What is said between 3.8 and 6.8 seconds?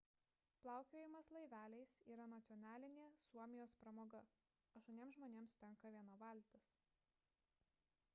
pramoga– aštuoniems žmonėms tenka viena valtis